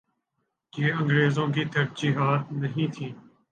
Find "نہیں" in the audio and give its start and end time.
2.51-2.91